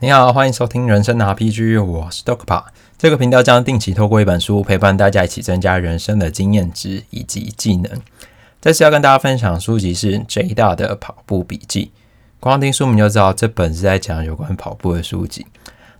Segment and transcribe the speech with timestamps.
[0.00, 2.62] 你好，欢迎收听人生的 RPG，我是 Docpa。
[2.96, 7.90] 这个频道将定期透过一本书陪伴大家一起增加人生的经验值以及技能。
[8.60, 11.90] 这次要跟大家分享的书籍是 J 大的跑步笔记。
[12.38, 15.44] 光听书名就知道这本是在讲有关跑步的书籍。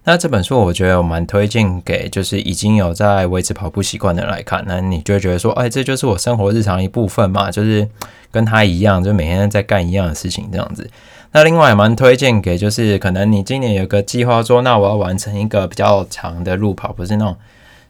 [0.05, 4.63] 那这本书我觉得我蛮推荐给就是已经有在维持跑步习惯的人来看。
[4.69, 7.89] 那你就会觉得说，哎，这就是我生活日常一部分嘛，就是
[8.31, 10.89] 跟他一样，就每天在干一样的事情这样子。
[11.33, 17.37] 那另外也蛮推荐给，就是可能你今年有个计划说，那我要完成一个比较长的路跑，不是那种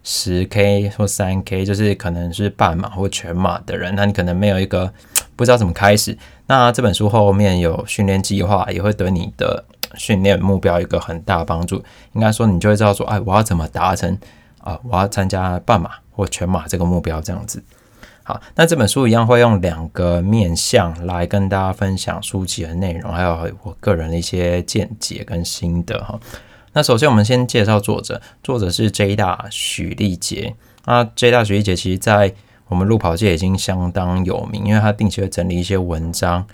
[0.02, 4.92] 十 K 或三 K，就是可能是半马或全马的人，那你可能没有一个
[5.36, 6.18] 不知道怎么开始。
[6.46, 11.76] 那这本书后面有训练计划，也会对你的训练目标一个很大帮助。
[12.14, 14.18] 应该说你就会知道说，哎，我要怎么达成
[14.60, 14.78] 啊？
[14.82, 17.62] 我要参加半马或全马这个目标这样子。
[18.28, 26.20] 好，那这本书一样会用两个面向来跟大家分享书籍的内容，还有我个人的一些见解跟心得哈。
[26.74, 30.54] 那首先我们先介绍作者，作者是 J 大许立杰。
[30.84, 32.34] 那 J 大许立杰其实在
[32.66, 36.46] 我们路跑界已经相当有名，因为他定期会整理一些文章。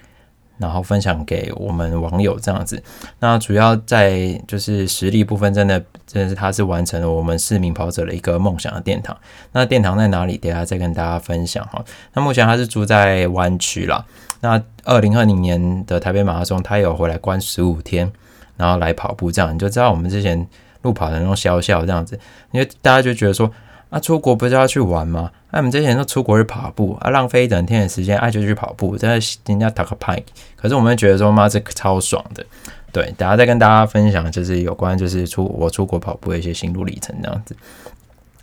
[0.58, 2.82] 然后分享给我们网友这样子，
[3.18, 9.16] 那主要在就是实力部分，真的真的是他是完成了我们市民跑者的一个梦想的殿堂。
[9.52, 10.38] 那殿堂在哪里？
[10.38, 11.84] 等下再跟大家分享哈。
[12.12, 14.04] 那目前他是住在湾区啦。
[14.40, 18.12] 那二零二零年的台北马拉松，他有回来关十五天，
[18.56, 20.46] 然后来跑步，这样你就知道我们之前
[20.82, 22.18] 路跑的那种笑笑这样子，
[22.52, 23.50] 因为大家就觉得说。
[23.94, 25.30] 啊，出国不是要去玩吗？
[25.52, 30.20] 那我们之前都出国去跑步啊，浪费一整天的时间，爱就去跑步，在人家打个牌。
[30.56, 32.44] 可是我们觉得说，妈这超爽的。
[32.90, 37.54] 对，等下再跟大家分享，就是有关就是出我出国跑步的一些心路历程这样子。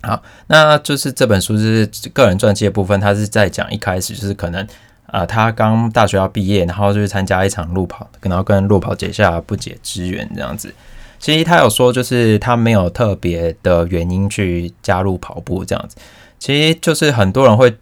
[0.04, 4.66] 好，那就是这本书是个人传记的部分，他是在讲一开始就是可能
[5.08, 10.74] 啊，他刚大学要毕业，然后就去参加一场路跑，然后跟路跑结下不解之缘这样子。
[11.22, 15.96] 其实他有说，就是他没有特别的原因去加入跑步这样子。
[16.40, 17.74] 其实就是很多人会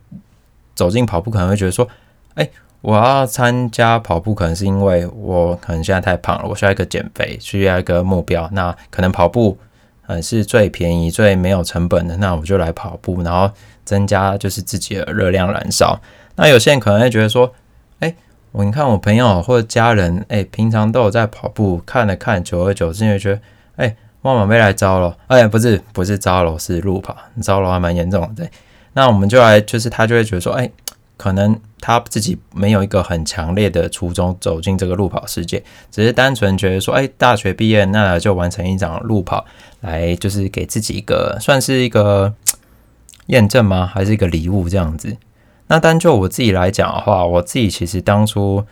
[0.75, 1.87] 走进跑步，可能会觉得说，
[2.33, 2.47] 哎，
[2.81, 8.49] 我要参加跑步，可能是因为我可能现在太胖了，我需要一个减肥，需要一个目标。
[8.51, 9.57] 那可能跑步，
[10.07, 13.49] 嗯，是最便宜、最没有成本的，那我就来跑步，然后
[13.85, 15.97] 增加就是自己的热量燃烧。
[16.35, 17.53] 那有些人可能会觉得说，
[18.51, 23.41] 我你看我朋友或者家人，哎，平常都有在跑步，看了看，久而久之就觉得，
[23.75, 28.29] 哎，万马没来招了，哎，不是不是招了，是路跑，招了还蛮严重的。
[28.35, 28.49] 对，
[28.93, 30.69] 那我们就来，就是他就会觉得说，哎，
[31.15, 39.45] 可能他自己没有一个很强烈的初衷走进这个路跑世界，只是单纯觉得说，哎，大学毕业那就完成一场路跑，
[39.81, 42.33] 来就是给自己一个算是一个
[43.27, 43.85] 验证吗？
[43.85, 45.15] 还是一个礼物这样子？
[45.69, 48.65] 那单就我自己来讲的话，我自己其实当初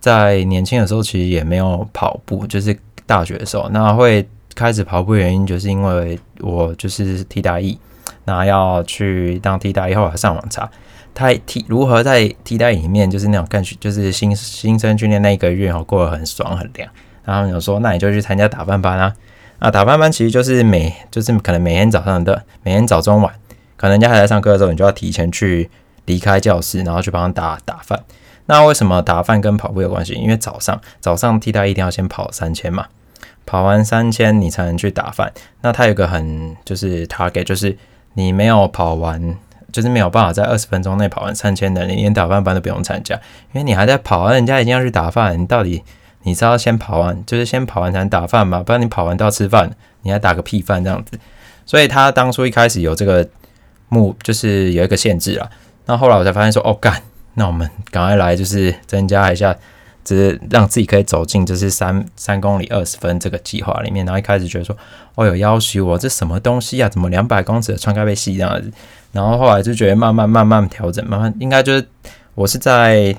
[0.00, 7.78] 在年轻的时候，其实也没有跑步，就是大学的时候，那会开始跑步原因，就是因为我就是替代役，
[8.24, 10.70] 那要去当替代役，后来上网查，
[11.12, 16.88] 他替如何在替代里面，就是那种干就是新新生训练那一个月，哦，过得很爽很凉。
[17.24, 19.14] 然后有说，那你就去参加打饭班啊，
[19.58, 23.30] 啊，打饭班其实就是每就是可能每天早上的，每天早中晚。
[23.78, 25.70] 可能人家还在上课的时候，你就要提前去
[26.04, 28.04] 离开教室，然后去帮他打打饭。
[28.46, 30.14] 那为什么打饭跟跑步有关系？
[30.14, 32.86] 因为早上早上替代一定要先跑三千嘛，
[33.46, 35.32] 跑完三千你才能去打饭。
[35.60, 37.76] 那他有个很就是 target，就是
[38.14, 39.36] 你没有跑完，
[39.70, 43.14] 就是没有办法在二十分钟内跑完三千的，你连打饭班都不用参加，
[43.52, 45.84] 因为你还在跑，人家已经要去打饭，你到底
[46.22, 48.62] 你知道先跑完，就是先跑完才能打饭嘛？
[48.62, 49.70] 不然你跑完都要吃饭，
[50.02, 51.18] 你还打个屁饭这样子。
[51.66, 53.28] 所以他当初一开始有这个。
[53.88, 55.48] 目就是有一个限制啊，
[55.86, 57.02] 那后来我才发现说，哦干，
[57.34, 59.56] 那我们赶快来就是增加一下，
[60.04, 64.04] 只是让自己可以走进就是三三公里二十分这个计划里面。
[64.04, 64.76] 然后一开始觉得说，
[65.14, 66.88] 哦有要求我这什么东西啊？
[66.88, 68.70] 怎么两百公尺的穿盖被吸这样子？
[69.12, 71.86] 然后后来就觉得慢慢慢慢调整，慢慢应该就是
[72.34, 73.16] 我是在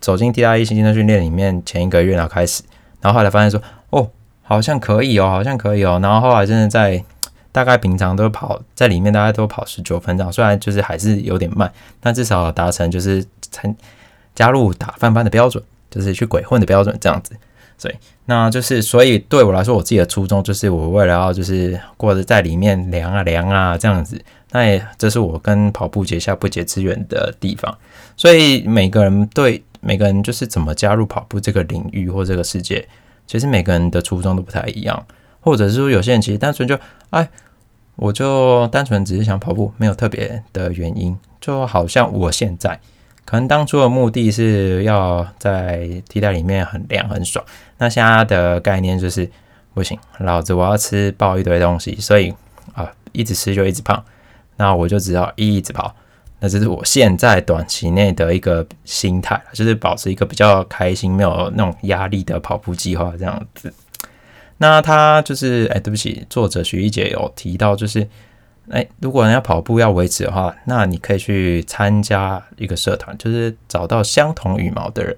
[0.00, 2.62] 走进 D I E 新新的训练里面前一个月然后开始，
[3.02, 4.08] 然后后来发现说，哦
[4.42, 6.00] 好像可以哦，好像可以哦。
[6.02, 7.04] 然后后来真的在。
[7.50, 13.74] 大概平常都跑在里面，大家都跑十九分钟，虽然就是还是有点慢，但至少达成就是参
[14.34, 17.34] 加入打饭班的标准，就是去鬼混的标准这样子。
[17.76, 17.94] 所以，
[18.26, 24.20] 那就是所以对我来说，我自己的初衷就是我为了要就是过得在里面凉啊凉啊这样子。
[24.50, 27.76] 那也这是我跟跑步结下不解之缘的地方。
[28.16, 32.84] 所以每个人对每个人就是怎么加入跑步这个领域或这个世界，
[33.28, 35.06] 其实每个人的初衷都不太一样，
[35.48, 36.78] 或者是说有些人其实单纯就
[37.10, 37.28] 哎。
[38.00, 42.78] 我就单纯只是想跑步，没有特别的原因，就好像我现在
[43.24, 47.44] 可能当初的目的是要在替代里面很凉很爽，
[47.78, 49.28] 那现在的概念就是
[49.74, 52.32] 不行，老子我要吃爆一堆东西，所以
[52.72, 54.00] 啊一直吃就一直胖，
[54.58, 55.92] 那我就只要一直跑。
[56.38, 63.74] 那这是我现在短期内的一个心态就是保持一个比较开心、没有那种压力的跑步计划这样子。
[64.58, 68.06] 那他就是，哎，对不起，作者徐一杰有提到，就是，
[68.70, 75.16] 哎，如果人家跑步要维持的话，那你可以去参加一个社团，就是找到相同羽毛的人。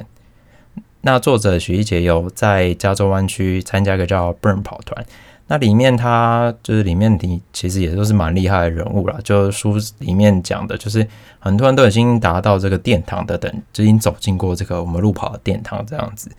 [1.00, 5.04] 那作者徐一杰有在加州湾区参加一个叫 Burn 跑团。
[5.46, 11.04] 那里面他就是里面你其实也都是蛮厉害的人物了，就书里面讲的，就是
[11.38, 16.30] 很多人都已经达到这个殿堂的等，就已经走进过这个我们路跑的殿堂这样子。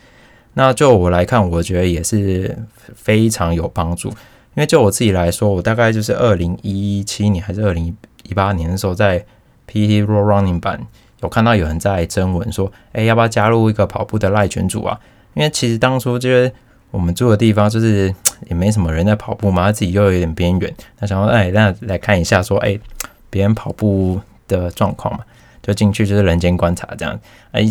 [0.53, 2.57] 那就我来看，我觉得也是
[2.95, 4.15] 非常有帮助，因
[4.55, 9.25] 为就我自己来说，我大概就是二零一七年还是二零一八年的时候，在
[9.67, 10.85] PT Road Running 版
[11.21, 14.99] 有看到有人在征文说，哎，要不要加入一个跑步的赖群组啊？
[15.33, 16.51] 因为其实当初就是。
[16.91, 18.13] 我们住的地方就是
[18.49, 22.77] 也没什么人在跑步嘛，自己又有点边缘，那想说，哎，那来看一下，说，哎，
[23.29, 25.23] 别人跑步的状况嘛，
[25.61, 27.17] 就进去就是人间观察这样，
[27.53, 27.65] 哎，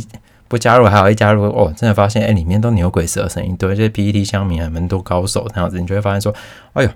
[0.50, 6.35] 不加入还好，一加入哦，真的发现，哎，里面都牛鬼蛇神一堆，这些 PPT 乡民很多高手这样子，你就会发现说，
[6.73, 6.91] 哎呦，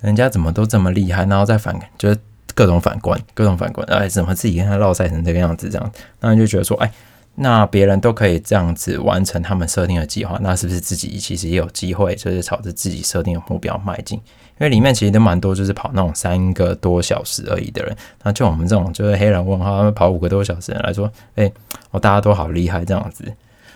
[0.00, 2.18] 人家怎么都这么厉害，然后再反，就是
[2.54, 6.90] 各种反观，各种反观，哎，怎么自己跟他绕赛成这个样子这样，那你就觉得说，哎。
[7.36, 14.20] 那别人都可以这样子完成他们设定的计划，那是不是自己其实也有机会，就是朝着自己设定的目标迈进？
[14.58, 17.96] 因为里面其实都蛮多，就是跑那种三个多小时而已的人。
[18.22, 21.50] 那就我们这种就是黑人问号，跑五个多小时人来说，哎，
[21.90, 23.24] 哦，大家都好厉害这样子。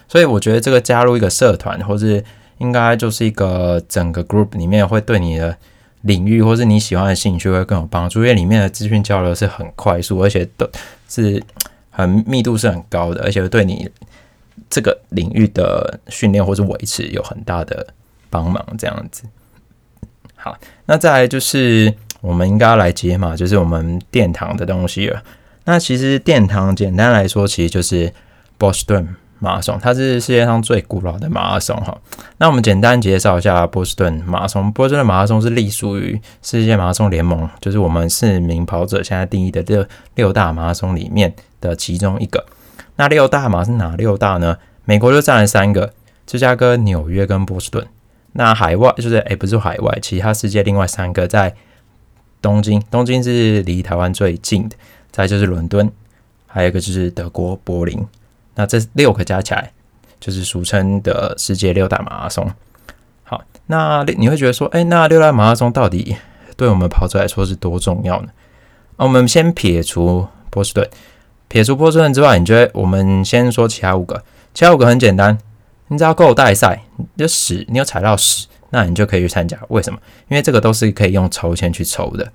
[0.07, 2.25] 所以我觉得这个加入一个社团，或是
[2.59, 5.57] 应该就是一个整个 group 里面，会对你的
[6.03, 10.69] 领域或是你喜欢的兴趣会更有帮助，因为里面的资讯交流是很快速，而且都
[11.09, 11.43] 是。
[11.91, 13.91] 很密度是很高的，而且对你
[14.71, 17.85] 这个领域的训练或者维持有很大的
[18.31, 18.65] 帮忙。
[18.79, 19.25] 这样子，
[20.49, 25.23] 好，那再来就是我们应该要来解码，就是我们殿堂的东西了。
[25.65, 28.13] 那其实殿堂简单来说，其实就是
[28.57, 29.07] 波士顿
[29.39, 31.97] 马拉松，它是世界上最古老的马拉松哈。
[32.39, 34.73] 那我们简单介绍一下波士顿马拉松。
[34.73, 41.35] 波士顿马拉松是隶属于世界马拉松联盟，就是我们市民跑者现在定义的六六大马拉松里面。
[41.61, 42.47] 的其中一个，
[42.95, 44.59] 那六大马是哪六大呢？
[44.85, 45.93] 美国就占了三个，
[46.25, 47.85] 芝加哥、纽约跟波士顿。
[48.39, 51.53] 那海外就是诶，不是海外，其他世界另外三个在
[52.41, 54.77] 东京，东京是离台湾最近的。
[55.11, 55.91] 再就是伦敦，
[56.47, 58.07] 还有一个就是德国柏林。
[58.55, 59.73] 那这六个加起来
[60.21, 62.49] 就是俗称的世界六大马拉松。
[63.25, 66.17] 好，那你会觉得说，哎，那六大马拉松到底
[66.57, 68.29] 对我们跑者来说是多重要呢？
[68.99, 70.89] 我们先撇除波士顿。
[71.49, 74.23] 撇除波士顿之外，你觉得我们先说其他五个？
[74.55, 75.37] 其他五个很简单，
[75.89, 76.81] 你只要够带赛，
[77.17, 79.59] 就屎，你有踩到屎，那你就可以去参加。
[79.69, 79.99] 为什么？
[80.29, 82.31] 因为这个都是可以用抽签去抽的。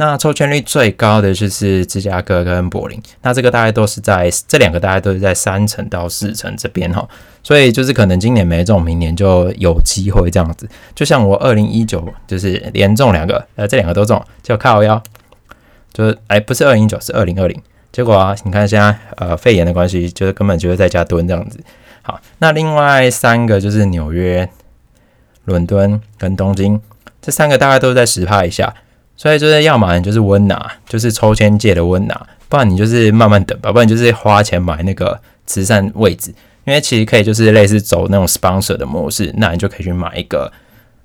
[0.00, 7.04] 那抽签率最高的就是芝加哥跟柏林，那这个大概都是在这两个大概都是在三成到四成这边哈。
[7.42, 10.68] 所以就是可能今年没中，明年就有机会这样子。
[10.94, 15.02] 就像我二零一九就是连中两个，呃，这两个都中，就靠腰，
[15.92, 17.60] 就是哎，不是二零一九，是二零二零。
[17.90, 21.58] 结果啊，你看现在呃肺炎的关系，就是根本就是在家蹲这样子。
[22.08, 24.48] 好，那另外三个就是纽约、
[25.44, 26.80] 伦敦跟东京，
[27.20, 28.74] 这三个大概都在十趴以下，
[29.14, 36.30] 所以就是要么你就是温拿，就是抽签界的温拿，不然你就是慢慢等吧，不然就是花钱买那个慈善位置，
[36.64, 40.50] 因为其实可以就是类似走那种 sponsor 的模式，那你就可以去买一个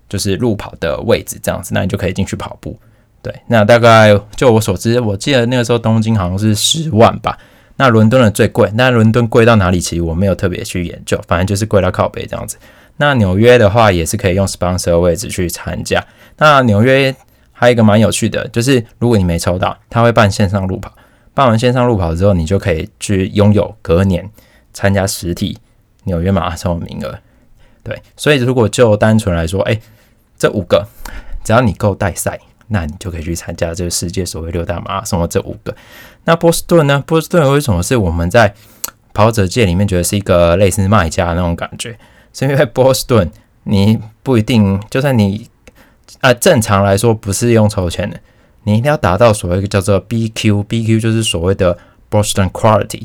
[0.08, 2.80] 就是路跑的位置这样子，那你就可以进去跑步。
[3.22, 7.38] 对，那大概就我所知，我记得那个时候东京好像是十万吧。
[7.84, 9.78] 那伦敦的最贵，那伦敦贵到哪里？
[9.82, 12.56] 其实我没有特别去研究，反正就是贵到靠北这样子。
[12.96, 16.02] 那纽约的话也是可以用 sponsor 位置去参加。
[16.38, 17.14] 那纽约
[17.52, 20.94] 还有一个蛮有趣的，就是如果你没抽到，他会办线上路跑。
[21.34, 24.30] 办完线上路跑之后，你就可以去拥有隔年
[24.72, 25.58] 参加实体
[26.06, 27.20] 纽约马拉松的名额。
[27.84, 29.78] 对，所以如果就单纯来说，哎，
[30.38, 30.88] 这五个
[31.44, 32.40] 只要你够带赛。
[32.74, 35.74] 那你就可以去参加这个世界所谓六大马拉松的这五个。
[36.26, 37.02] 那波士顿呢？
[37.06, 38.54] 波士顿为什么是我们在
[39.14, 41.96] 跑者界里面觉得是一个类似卖家那种感觉？
[42.34, 43.30] 是因为波士顿
[43.66, 45.48] 你不一定，就算你
[46.20, 48.20] 啊正常来说不是用抽签的，
[48.64, 51.78] 你一定要达到所谓一个叫做 BQ，BQ 就是所谓的
[52.10, 53.04] Boston Quality，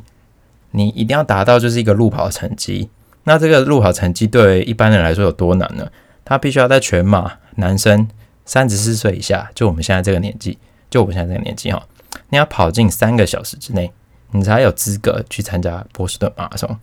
[0.71, 2.89] 你一定要达到就是一个路跑成绩。
[3.25, 5.87] 那这个路跑成绩对一般人来说有多难呢？
[6.25, 8.09] 他必须要在全马男生。
[8.49, 11.87] 三十四岁以下，就我们现在这个年纪，就我们现在这个年纪哈，
[12.31, 13.93] 你要跑进三个小时之内，
[14.31, 16.75] 你才有资格去参加波士顿马拉松。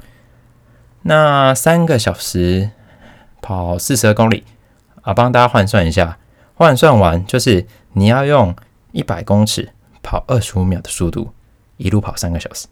[1.01, 2.69] 那三个小时
[3.41, 4.43] 跑四十二公里
[5.01, 6.19] 啊，帮大家换算一下，
[6.53, 8.55] 换算完就是你要用
[8.91, 9.71] 一百公尺
[10.03, 11.31] 跑二十五秒的速度，
[11.77, 12.67] 一路跑三个小时。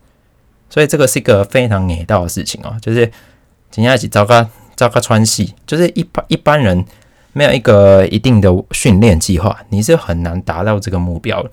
[0.70, 3.12] 所以这个是一个非常野道的事情哦，就是
[3.72, 6.86] 今天一起糟糕糟糕穿戏，就是一般一般人
[7.34, 11.46] 没有一个一定的训练计划，你是很难达到这个目标。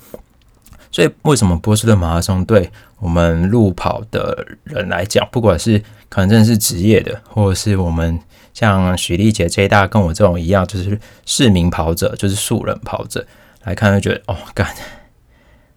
[0.93, 8.19] 所以为什么波士顿马拉松对我们路跑的人来讲，不管是可能真的是职业的，或者是我们
[8.53, 13.25] 像许丽姐这一大跟我这种一样，就是市民跑者，就是素人跑者
[13.63, 14.67] 来看，会觉得哦，干，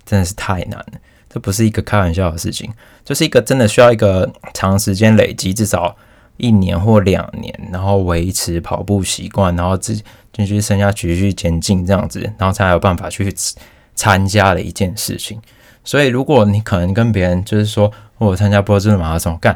[0.03, 0.93] 真的是太难了。
[1.29, 2.71] 这不是一个开玩笑的事情，
[3.05, 5.95] 就是一个真的需要一个长时间累积，至少
[6.37, 9.95] 一年或两年，然后维持跑步习惯，然后自
[10.31, 13.33] 继续剩下继续前进这样子，然后才有办法去。
[13.95, 15.39] 参加的一件事情，
[15.83, 19.55] 所以如果你可能跟别人就是说，我参加波士顿马拉松，干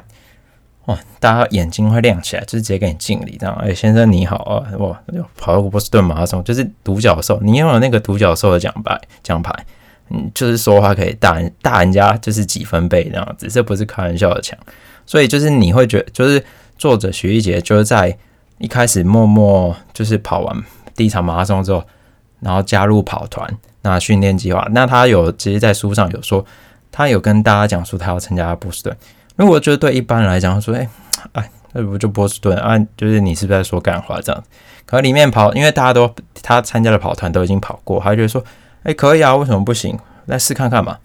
[0.86, 5.02] 哇，大家眼睛会亮起来，就是直接给你敬礼，这样，哎，先生你好啊，哇，
[5.36, 9.52] 跑到波士顿马拉松就是独角兽，你拥有那个独角兽的奖牌，奖牌，
[10.12, 14.56] 嗯，就是说话可以大大人家就是几分贝这样子，这不是开玩笑的强，
[15.08, 16.44] 所以就是你会觉得，就是
[16.78, 18.18] 作者徐一杰就是在
[18.60, 20.64] 一开始默默就是跑完
[20.96, 21.84] 第一场马拉松之后，
[22.40, 23.58] 然后加入跑团。
[23.84, 26.46] 那训练计划，那他有直接在书上有说，
[26.92, 28.94] 他有跟大家讲述他要参加波士顿。
[29.38, 30.90] 如果觉得对一般人来讲，说哎
[31.34, 32.78] 哎，那不就波士顿啊？
[32.98, 34.44] 就是你是不是在说干话这样？
[34.86, 38.44] 可里面跑，因为大家都他参加的跑团都已经跑过，他就说
[38.84, 39.98] 哎可以啊，为什么不行？
[40.26, 40.98] 来试看看嘛。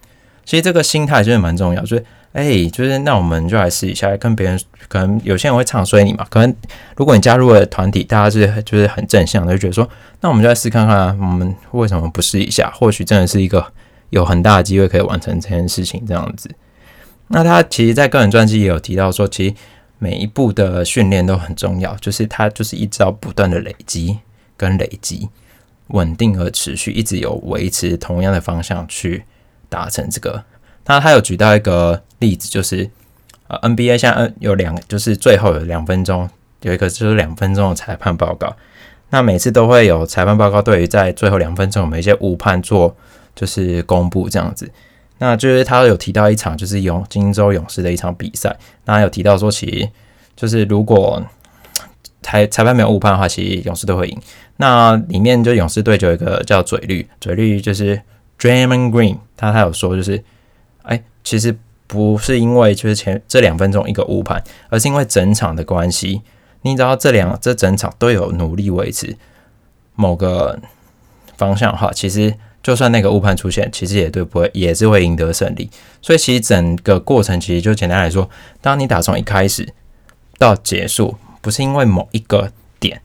[0.45, 4.59] 其实这个心态真的蛮重要，就是哎，就是那我们就来试一下，跟别人
[4.89, 6.27] 可能有些人会唱衰你嘛。
[6.31, 6.57] 可能
[6.97, 9.87] 如果你加入了团体，大家是就是很正向的，就觉得说，
[10.21, 12.73] 那我们就来试看看，我们为什么不试一下？
[12.75, 13.71] 或许真的是一个
[14.09, 16.51] 有很大的机会可以完成这件事情这样子。
[17.29, 19.55] 那他其实，在个人传记也有提到说，其实
[19.99, 24.19] 每一步的训练都很重要，就是他就是一直要不断的累积
[24.57, 25.29] 跟累积，
[25.89, 29.25] 稳定而持续，一直有维持同样的方向去。
[29.73, 30.45] 达成这个，
[30.87, 32.91] 那他有举到一个例子，就是
[33.47, 36.29] 呃，NBA 现在有两，就是最后有两分钟，
[36.63, 38.57] 有一个就是两分钟的裁判报告。
[39.11, 42.97] 那每次都会有裁判报告，对于在最后两分钟有没有一些误判做
[43.35, 44.71] 就是公布这样子。
[45.19, 49.89] 那就是他有提到一场就是勇金州勇士的一场比赛，那有提到说，其实
[50.35, 51.23] 就是如果
[52.23, 54.21] 裁裁判没有误判的话，其实勇士都会赢。
[54.57, 58.01] 那里面就勇士队就有一个叫嘴绿，嘴绿就是。
[58.39, 60.21] Draymond Green，他他有说，就是，
[61.25, 66.23] 其实不是因为就是前这两分钟一个误判，而是因为整场的关系。
[66.63, 69.17] 你知道这两这整场都有努力维持
[69.95, 70.59] 某个
[71.37, 75.69] 方向的话，其实就算那个误判出现，其实也对不会也是会赢得胜利。
[76.01, 79.75] 所以其实整个过程其实就简单来说，当你打从一开始
[80.39, 83.01] 到结束，不是因为某一个点。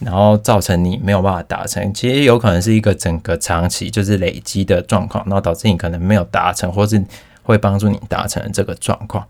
[0.00, 7.02] 然后造成你没有办法达成，其实有可能是一个整个长期就是累积的状况，然后导致你可能没有达成，或是
[7.44, 9.24] 会帮助你达成这个状况。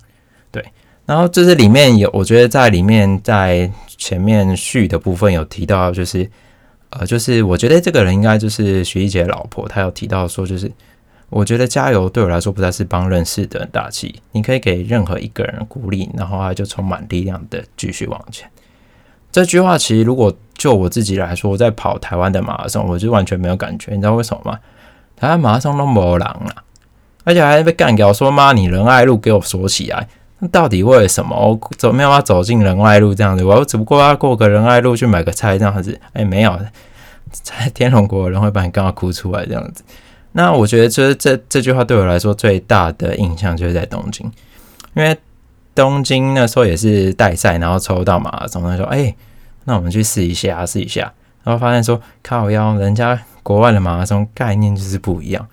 [0.50, 0.64] 对，
[1.04, 6.30] 然后就是里面有，我觉得在里面在前面序的部分有提到，就是
[6.88, 10.70] 呃，就是我觉得这个人应该就是徐一杰老婆，她有提到说，就是
[11.28, 18.48] 我觉得加油对我来说不再是帮认识的人打气，你可以给任何一个人鼓励，然后他就充满力量的继续往前。
[19.32, 23.90] 这句话其实，如果就我自己来说，我在跑台湾的马拉松，我就完全没有感觉。
[23.90, 24.60] 你知道为什么吗？
[25.16, 26.62] 台湾马拉松都没人了，
[27.24, 30.06] 而且还被干掉，说妈，你仁爱路给我锁起来。
[30.38, 31.34] 那到底为什么？
[31.36, 35.98] 我走没有办法走进仁爱路这样子，我只不过要过个仁爱路去买个菜这样子。
[36.12, 36.58] 哎，没有，
[37.30, 39.82] 在天龙国的人会把你干到哭出来这样子。
[40.32, 44.30] 那我觉得，就是这这句话对我来说最大的印象就是在东京，
[44.94, 45.16] 因为。
[45.76, 49.12] 东京那时候也是代赛，然后抽到马拉松，他说：“哎，
[49.64, 51.12] 那我们去试一下，试一下。”
[51.42, 55.44] 然后发现说：“靠腰，人家国外的马拉松概念就是不一样。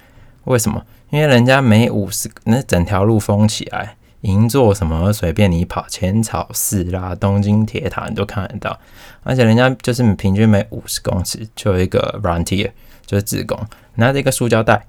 [0.44, 0.80] 为什么？
[1.12, 8.80] 因为人家每五十那整条路封起来，银座什么随便你跑，浅草寺啦、东京铁塔你都看得到。
[9.24, 12.72] 而且人家就是平均每五十公尺就有一个 volunteer，
[13.06, 13.60] 就是自工，
[13.96, 14.88] 拿着一个塑胶袋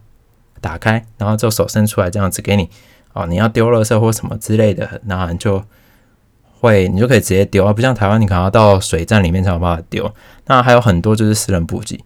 [0.60, 2.70] 打开，然后就手伸出来这样子给你。”
[3.14, 5.62] 哦，你要丢垃圾或什么之类的，那就
[6.60, 10.10] 会你就可以直接丢啊，不像台湾，你可能要到水站里面才有办法丢。
[10.46, 12.02] 那还有很多就是私人补给，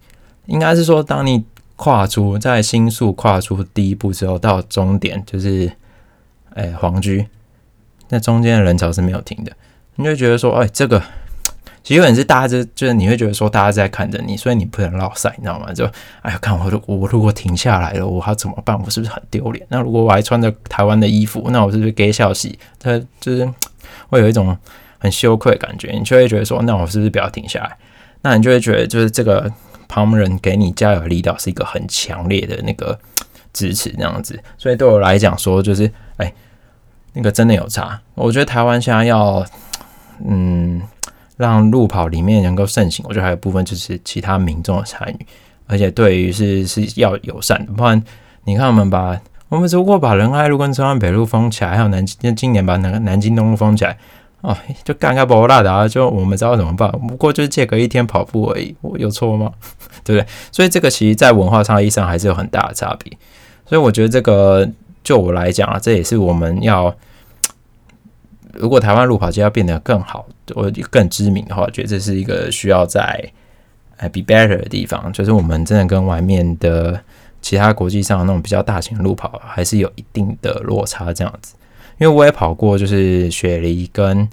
[0.47, 1.45] 应该是说，当你
[1.77, 5.71] 跨出在新宿跨出第一步之后，到终点就是
[6.55, 7.25] 哎黄居，
[8.09, 9.51] 那中间的人潮是没有停的，
[9.95, 11.01] 你就觉得说，哎，这个
[11.83, 15.71] 基本是大家就就是你会觉得说大家在看着你，所以你不能落赛，你知道吗？
[15.71, 15.85] 就
[16.23, 18.77] 哎呀，看我我如果停下来了，我要怎么办？
[18.83, 19.65] 我是不是很丢脸？
[19.69, 22.57] 那如果我还穿着台湾的衣服，那我是不是给笑戏？
[22.79, 23.47] 他就是
[24.09, 24.57] 会有一种
[24.97, 27.77] 很羞愧的感觉，你就会觉得说，那我是不是不要停下来？
[28.23, 29.49] 那你就会觉得就是这个
[29.87, 32.99] 旁人给你加油的力道是一个很强烈的那个
[33.53, 34.39] 支持，这样子。
[34.57, 36.33] 所以对我来讲说，就是哎，
[37.13, 37.99] 那个真的有差。
[38.15, 39.45] 我觉得台湾现在要
[40.25, 40.81] 嗯。
[41.37, 45.25] 让路跑里面能够盛行，我觉得还有部分就是其他民众的参与，
[45.67, 48.03] 而且对于是是要友善的，不然
[48.45, 49.15] 你看我们把
[49.49, 53.95] 我们如果把仁爱路跟中央北路封起来，还有南京今年把南南京东路封起来，
[54.47, 56.89] 哦，就尴尬不拉的，就我们知道怎么办？
[56.91, 59.51] 不过就是借隔一天跑步而已，我有错吗？
[60.05, 60.25] 对不对？
[60.53, 63.11] 所以这个其实在文化差异上还是有很大的差别，
[63.65, 64.65] 所以我觉得这个
[65.03, 66.95] 就我来讲啊，这也是我们要。
[68.53, 70.25] 如果台湾路跑界要变得更好，
[70.55, 73.31] 或更知名的话，我觉得这是一个需要在
[73.97, 75.11] 呃 be better 的地方。
[75.13, 76.99] 就是我们真的跟外面的
[77.39, 81.53] 其他国际上那种比较大型的路跑还是有一定的落差这样子。
[81.97, 84.27] 因为我也跑过，就是雪梨跟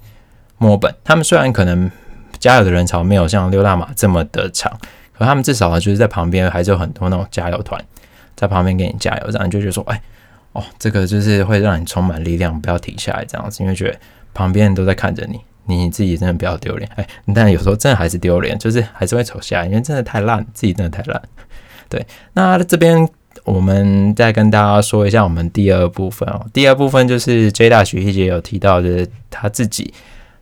[0.58, 1.90] 墨本，他们虽然可能
[2.38, 4.72] 加油的人潮没有像六大马这么的长，
[5.12, 7.84] 可他们至少就是在旁边还是有很多那种加油团
[8.36, 10.00] 在旁边给你加油，这样你就觉得说，哎。
[10.54, 13.98] 哦，这个就是会让你充满力量，不要停下来这样子，因为觉得
[14.32, 16.88] 旁边人都在看着你，你自己真的不要丢脸。
[16.94, 17.04] 哎，
[17.34, 21.20] 但有时候真的还是丢脸，就是还是会丑下来，因为真的太烂，自己真的太烂。
[21.88, 23.04] 对，那这边
[23.44, 26.44] 我们再跟大家说一下我们第二部分哦。
[26.52, 29.92] 第二部分就是 J 大徐一杰有提到的，他自己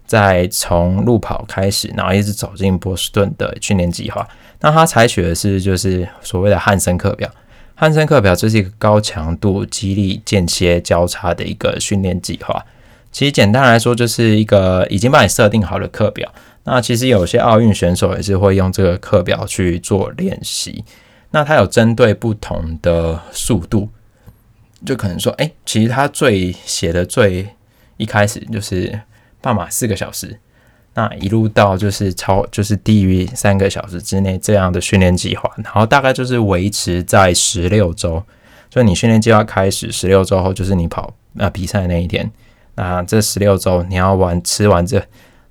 [0.06, 4.26] 在从路跑开始，然后一直走进波士顿的训练计划。
[4.60, 7.28] 那他采取的是就是所谓的汉森课表。
[7.74, 12.64] 汉森课表这是一个高强度、激励间歇交叉的一个训练计划。
[13.10, 16.32] 其实简单来说，就是一个已经帮你设定好的课表。
[16.64, 20.84] 那其实有些奥运选手也是会用这个课表去做练习。
[21.32, 23.88] 那它有针对不同的速度，
[24.86, 27.48] 就可能说，哎，其实它最写的最
[27.96, 29.00] 一开始就是
[29.40, 30.38] 半马四个小时。
[30.94, 38.22] 那一路到就是超就是低于三个小时之内这样的训练计划，然后大概就是维持在十六周，
[38.70, 42.30] 所以你训练计划开始十六周后就是你跑那比赛那一天，
[42.74, 45.02] 那这十六周你要完吃完这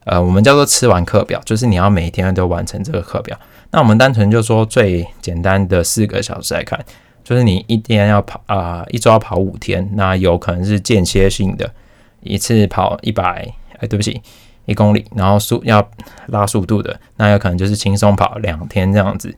[0.04, 3.36] 呃我们叫做吃完课表，就是你要每天都完成这个课表。
[3.72, 6.80] 那我们单纯就说最简单的四个小时来看，
[7.24, 11.74] 就是你一天要跑啊一周要跑五天，那有可能是间歇性的，
[12.22, 14.22] 一次跑一百哎对不起。
[14.66, 15.86] 一公里，然后速要
[16.28, 19.36] 拉速度的，那有可能就是轻松跑两天这样子，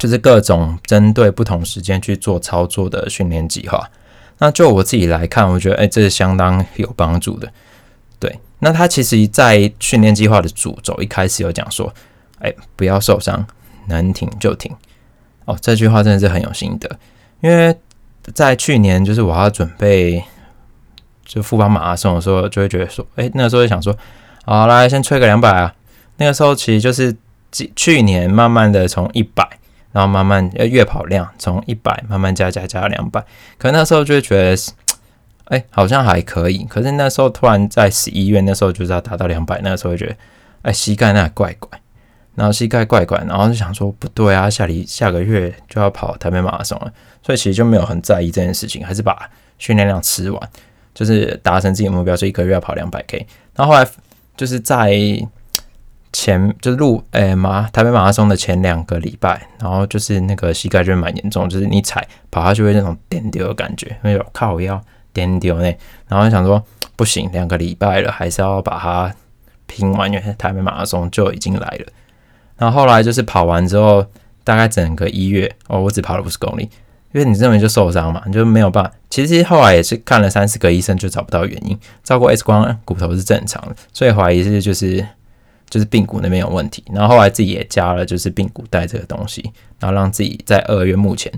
[0.00, 3.88] 就是各种针对不同时间去做操作的训练计划。
[4.38, 7.48] 那就我自己来看，我觉得哎，这是相当有帮助的。
[8.18, 11.94] 对，那他其实在训练计划的主轴一开始有讲说，
[12.40, 13.46] 哎，不要受伤，
[13.88, 14.74] 能停就停。
[15.44, 16.98] 哦，这句话真的是很有心得，
[17.40, 17.76] 因为
[18.34, 20.22] 在去年就是我要准备。
[21.26, 23.96] 就复方马拉松的时候，就会觉得说，哎，那个时候就想说，
[24.44, 25.74] 好来先吹个两百啊。
[26.18, 27.16] 那个时候其实就是
[27.74, 29.42] 去年慢慢的从一百，
[29.92, 33.24] 然后慢慢要月跑量从一百慢慢加加加到两百，
[33.56, 34.72] 可那时候就会觉得，
[35.46, 36.64] 哎，好像还可以。
[36.64, 40.16] 可是那时候突然在十一月那时候就是要达到两百，那个时候就觉得，
[40.60, 41.80] 哎，膝盖那怪怪，
[42.34, 46.92] 然后膝盖怪怪，然后就想说不对啊，下里下个月就要跑台北马拉松了，
[47.22, 50.50] 所以其实就没有很在意这件事情，还是把训练量吃完。
[50.94, 53.26] 就是达成自己的目标，是一个月要跑两百 K。
[53.56, 53.84] 然后后来
[54.36, 54.92] 就是在
[56.12, 64.80] 前就是路诶马台北马拉松的前两个礼拜，然后就是那个膝盖就蛮严重，就是你踩跑下去会那种颠丢的感觉，有靠腰
[65.12, 65.64] 颠丢呢。
[66.06, 69.12] 然后就想说不行，两个礼拜了，还是要把它
[69.66, 71.86] 拼完，因为台北马拉松就已经来了。
[72.56, 74.06] 然后后来就是跑完之后，
[74.42, 76.68] 大概整个一月哦，我只跑了五十公里。
[77.12, 78.92] 因为你认为就受伤嘛，你就没有办法。
[79.08, 81.78] 其实后来也是看了三四个医生，就找不到原因。
[82.02, 85.06] 照过 X 光，骨头是正常的，所以怀疑是就是
[85.70, 86.82] 就是髌骨那边有问题。
[86.92, 91.32] 然后后来自己也加了就是髌骨带这个东西，然后让自己在二月目前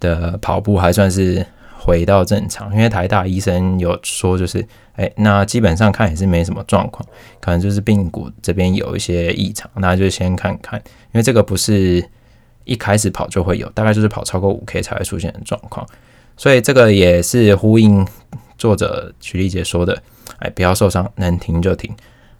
[0.00, 1.46] 的跑步还算是
[1.88, 2.70] 回到正常。
[2.72, 4.64] 因为台大医生有说，就是
[4.96, 7.04] 哎，那基本上看也是没什么状况，
[7.40, 12.08] 可能就是髌骨这边有一些异常，那就先看看，因为这个不是。
[12.64, 15.86] 一开始跑就会有，大概就是跑超过五 K 才会出现的状况，
[16.36, 18.06] 所以这个也是呼应
[18.58, 20.02] 作者曲丽姐说的，
[20.40, 21.90] 哎，不要受伤，能停就停。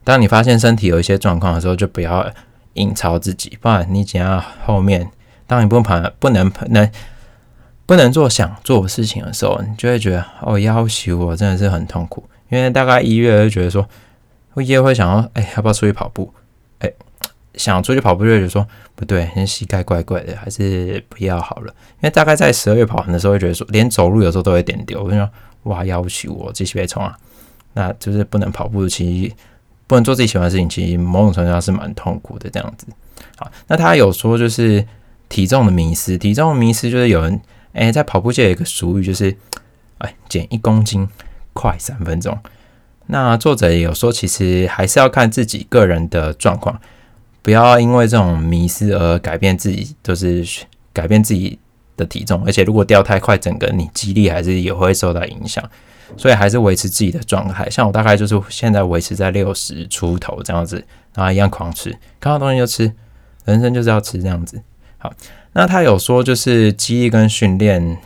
[0.05, 2.31] 当你发现身体有一些状况的时候，就不要
[2.75, 5.11] 硬操自己，不然你只要后面，
[5.47, 6.91] 当你不跑、不能、能、
[7.89, 13.85] 不能做想做的事情的时候，你就会觉得哦，要求我真的是很痛苦，因为大概一月就觉得说。
[14.55, 16.35] 会也会想要，哎，要不要出去跑步？
[16.81, 16.93] 哎，
[17.55, 21.67] 想出去跑步就会觉得说不对，那膝盖怪怪的，还是不要好了。
[21.69, 25.05] 因为大概在十二月跑完的时候，会觉得说，连走路有时候都会点丢。
[25.05, 25.31] 我就说，
[25.65, 27.17] 哇，要求我继续被冲啊，
[27.75, 29.33] 那就是不能跑步，其实
[29.87, 32.85] 不能做自己喜欢的事情，其实某种程度上是蛮痛苦的这样子。
[33.37, 34.85] 好，那他有说就是
[35.29, 37.41] 体重的迷失，体重的迷失就是有人
[37.73, 39.37] 哎，在跑步界有一个俗语，就是
[39.99, 41.09] 哎减一公斤
[41.53, 42.39] 快三分钟。
[43.07, 46.81] 那作者也有说，其实还是要看自己个人的状况，
[47.43, 50.47] 不要因为这种迷失而改变自己，就是
[50.93, 51.59] 改变自己
[51.97, 52.43] 的体重。
[52.45, 55.63] 而且如果掉太快，整个你肌力还是也会受到影响。
[56.17, 57.69] 所以还是维持自己的状态。
[57.69, 60.83] 像我大概就是现在维持在六十出头这样子，
[61.15, 62.91] 然后一样狂吃，看到东西就吃，
[63.45, 64.59] 人生就是要吃这样子。
[64.97, 65.13] 好，
[65.59, 67.99] 那他有说就是记忆跟训练。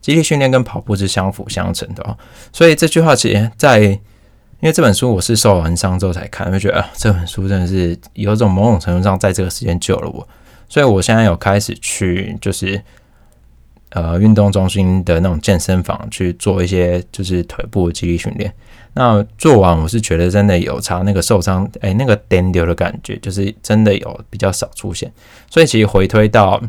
[0.00, 2.16] 记忆训练跟跑步是相辅相成的哦，
[2.52, 3.98] 所以这句话其实，在因
[4.60, 10.28] 为这本书我是受完伤之后才看，就觉得啊，这本书真的是有种某种程度上在这个时间救了我，
[10.68, 12.80] 所以我现在有开始去就是
[13.90, 18.52] 呃运动中心的那种健身房去做一些就是腿部肌力训练。
[18.94, 25.12] 那做完我是觉得真的有差，那个受伤哎那个颠丢的感觉就是真的有比较少出现，
[25.50, 26.62] 所以其实回推到。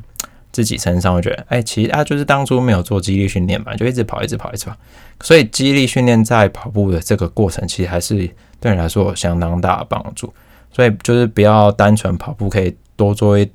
[0.50, 4.76] 自己身上，我觉得，哎，其实啊，就是当初没有做肌力训练吧，就一直跑，一直跑，一直跑。
[5.22, 8.28] 所以肌力训练在跑步的这个过程，其实还是
[8.60, 10.34] 对你来说有相当大的帮助。
[10.72, 13.48] 所以就是不要单纯跑步，可以多做一。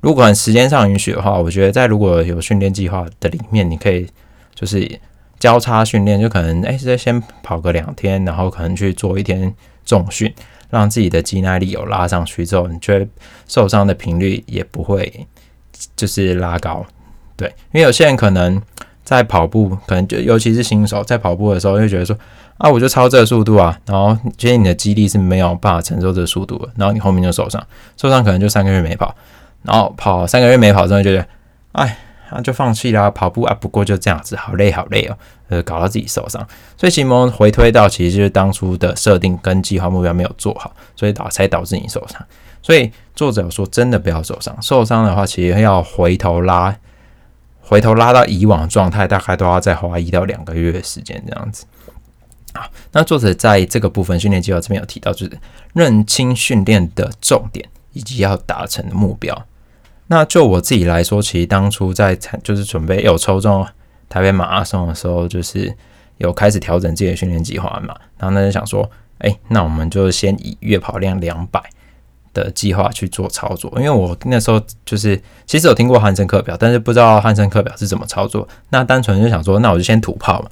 [0.00, 4.06] 如果时间上允许的话，我觉得在如果有训练计划的里面，你可以
[4.54, 5.00] 就是
[5.38, 9.52] 交叉训练，就可能哎，再先跑个两天，然后可能去做一天
[9.84, 10.32] 重训，
[10.70, 13.06] 让自己的肌耐力有拉上去之后，你觉得
[13.46, 15.26] 受伤的频率也不会。
[15.96, 16.84] 就是拉高，
[17.36, 18.60] 对，因为有些人可能
[19.02, 22.14] 在跑步，可能就尤其是新手在跑步的时候，就觉得说
[22.58, 29.16] 啊，我就超这个速度啊，然后其实你的肌力是没有办法承受这个速度的，然后你后面就受伤，受伤可能就三个月没跑，
[29.62, 31.26] 然后跑三个月没跑之后，觉得
[31.72, 31.98] 哎，
[32.32, 35.16] 那就放弃啦，跑步啊，不过就这样子，好累好累哦，
[35.48, 36.46] 呃，搞到自己受伤，
[36.76, 42.24] 所以启蒙回推到其实就是当初的设定跟计划目标没有做好，所以导才导致你受伤。
[42.62, 44.54] 所以作者说，真的不要受伤。
[44.60, 46.76] 受伤的话，其实要回头拉，
[47.60, 51.64] 回头拉到以往状态，大概都要再花一到两个月的时间这样子。
[52.52, 55.38] 好，那作者在这个部分训练计划这边有提到，就是
[55.72, 59.46] 认清训练的重点以及要达成的目标。
[60.10, 63.66] 那就我自己来说，其实当初在就是准备有抽中
[64.08, 65.74] 台北马拉松的时候，就是
[66.18, 67.94] 有开始调整自己的训练计划嘛。
[68.18, 71.62] 然后呢，就想说，哎，那我们就先以月跑量两百。
[72.32, 78.46] 的计划去做操作，因为我那时候就是其实有听过汉森课表，但是不知道汉森课表是怎么操作。
[78.68, 80.48] 那单纯就想说，那我就先土炮嘛，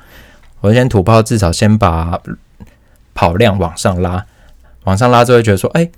[0.60, 2.20] 我就先土炮，至少先把
[3.14, 4.26] 跑量往上拉，
[4.86, 5.88] 往上拉就会觉得说，哎，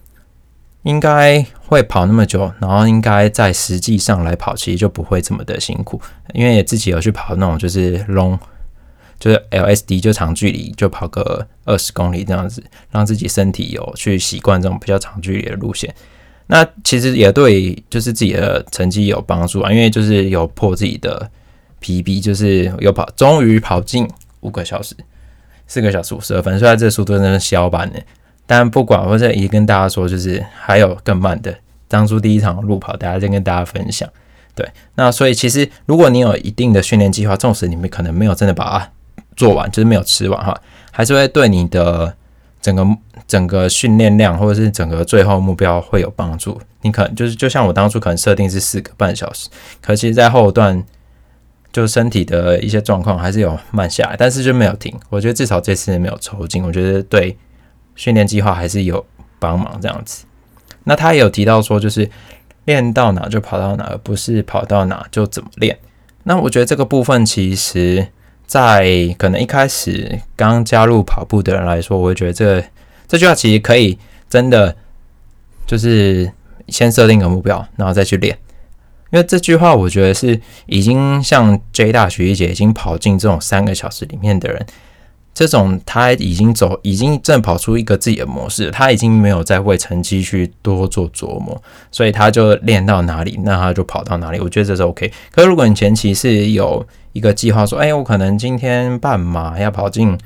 [0.82, 6.00] 应该会跑那么久，然后应该在实际上来跑，其实就不会这么的辛苦，
[6.34, 8.38] 因为自己有去跑那种就是 long。
[9.18, 15.94] 就是 LSD 就长距离就跑个二十公里这样子，让自己身体有去习惯这种比较长距离的路线。
[16.46, 21.30] 那其实也对，就是自己的成绩有帮助啊，因为就是有破自己的
[21.82, 24.08] PB，就是有跑，终于跑进
[24.40, 24.96] 五个小时，
[25.66, 26.58] 四个小时五十二分。
[26.58, 28.02] 虽然这速度真的是小版的，
[28.50, 31.56] 但不管，我这也跟大家说，就是还有更慢的。
[31.86, 34.08] 当初第一场路跑，大家再跟大家分享。
[34.56, 38.90] 对，那所以其实如果你有一定的训练计划，纵使你们可能没有真的把它
[39.36, 40.60] 做完就是没有吃完哈，
[40.90, 42.12] 还是会对你的
[42.60, 42.84] 整个
[43.28, 46.60] 整个训练量或者是整个最后目标会有帮助。
[46.82, 49.48] 你可能就是就像我当初可能设定是四个半小时，
[49.80, 50.82] 可其实在后段
[51.72, 54.92] 就身体的一些状况还是有慢下来，但是就没有停。
[55.08, 57.36] 我觉得至少这次没有抽筋，我觉得对
[58.00, 59.04] 训练计划还是有
[59.38, 60.24] 帮忙这样子。
[60.84, 62.08] 那他也有提到说，就是
[62.64, 65.78] 练到哪就跑到哪，而不是跑到哪就怎么练。
[66.22, 68.08] 那我觉得这个部分其实。
[68.50, 72.60] 在可能一开始刚加入跑步的人来说，我觉得这
[73.06, 73.96] 这句话其实可以
[74.28, 74.74] 真的
[75.68, 76.28] 就是
[76.66, 78.36] 先设定个目标，然后再去练。
[79.12, 84.66] 因为这句话我觉得是已经像 J 大学一姐已经跑进这种三个小时里面的人。
[85.32, 94.40] 这种他已经走，已经正跑出一个自己的模式，他已经没有再为成绩去多做琢磨，所以他就练到哪里，那他就跑到哪里。
[94.40, 95.10] 我觉得这是 OK。
[95.30, 100.18] 可是如果你前期是有一个计划，说，哎，我可能今天半马要跑进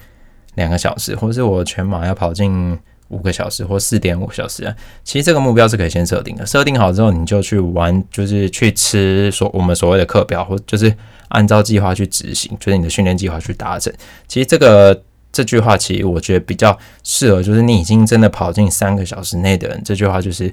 [0.55, 2.79] 两个小时，或是我全马要跑进。
[3.09, 6.45] 五个小时或四点五小时啊，其实这个目标是可以先设定的。
[6.47, 10.95] 设定好之后，你就去玩，就是去吃所我们所谓的课表，或就是
[11.29, 13.93] 按照计划去执行，就是你的训练计划去达成。
[14.27, 20.53] 其实这个这句话其实我觉得比较适合，就是你已经真的跑进三个小时内的人，这句话就是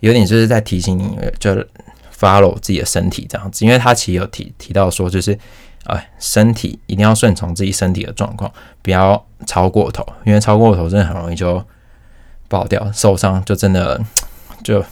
[0.00, 1.54] 有点就是在提醒你，就
[2.16, 5.36] follow 自己的身体这样子，因为他其实有提提到说，就是
[5.84, 8.50] 哎，身体一定要顺从自己身体的状况，
[8.80, 11.60] 不要超过头，因为超过头真的很容易就
[12.52, 13.98] 爆掉，受伤就真的
[14.62, 14.84] 就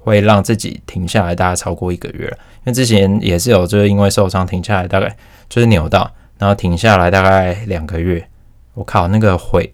[0.00, 2.36] 会让自己停下来，大概超过一个月了。
[2.64, 5.16] 因为之前也是有，就是因为受伤停下来，大概
[5.48, 8.26] 就是扭到，然后停下来大概两个月。
[8.74, 9.72] 我靠，那个回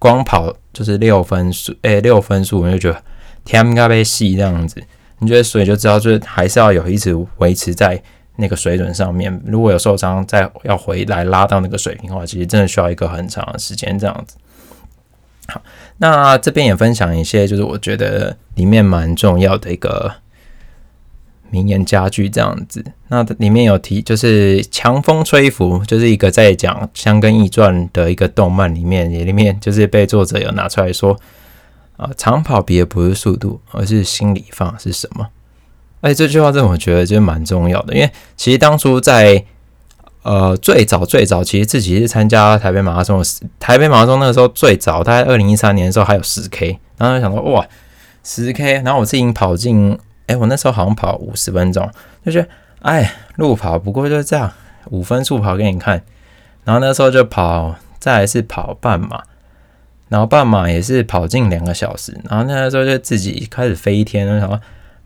[0.00, 3.00] 光跑就是六分数，诶，六分数，我就觉得
[3.44, 4.82] 天应该被吸这样子。
[5.20, 8.02] 你觉得，所以就知道，就是还是要有一直维持在
[8.36, 9.40] 那个水准上面。
[9.46, 14.36] 如果有受伤，再要回来拉到那个水平的话，其实真的需要一个很长的时间这样子。
[15.48, 15.62] 好，
[15.98, 20.12] 那这边也分享一些，就是我觉得里面蛮重要的一个。
[21.50, 31.16] 名言佳句这样子，那里面有提，就是强风吹拂，就是一个在讲《香根易传》的一个动漫里面，也里面就是被作者有拿出来说，
[31.96, 35.28] 啊，长跑比的不是速度，而是心里放是什么？
[36.00, 39.44] 哎，这句话真的我觉得就蛮重要的，因为其实当初在
[40.24, 43.24] 呃最早最早，其实自己是参加台北马拉松的，
[43.58, 47.64] 台北马拉松那个时候最早，大概二零一三年的时候还有十 K，然后想说哇，
[48.22, 49.98] 十 K，然后我自己跑进。
[50.26, 51.86] 哎，我那时候好像跑五十分钟，
[52.24, 52.48] 就觉得
[52.80, 54.50] 哎，路跑不过就这样，
[54.88, 56.02] 五分速跑给你看。
[56.64, 59.22] 然后那时候就跑，再来是跑半马，
[60.08, 62.18] 然后半马也是跑近两个小时。
[62.30, 64.58] 然后那时候就自己开始飞天，就想说，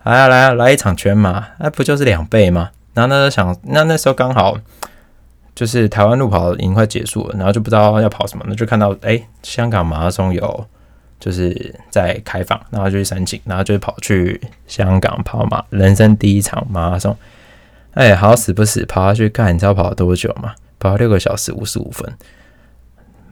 [0.04, 2.70] 来啊来啊来一场全马，那不就是两倍吗？
[2.94, 4.56] 然后那时候想，那那时候刚好
[5.58, 10.66] 就是台湾路跑已经快结束了，然后就不知道要跑什么，那就看到哎，香港马拉松有。
[11.20, 17.16] 就是在开放，然后就去申请，然后就跑去香港跑马，人生第一场马拉松。
[17.94, 20.54] 哎，好死不死跑下去看，你知道跑了多久吗？
[20.78, 22.08] 跑了六个小时五十五分。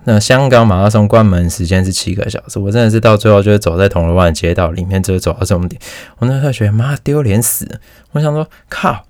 [0.03, 5.81] 那香港马拉松关门时间是七个小时，我真的是到最后就是走在铜锣湾的街道里面，就是走到终点。
[6.19, 9.05] 我那时候觉得妈丢脸死，我想说靠，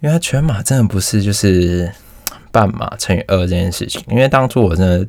[0.00, 1.92] 原来全马真的不是就是
[2.52, 5.04] 半马乘以二这件事情，因为当初我真的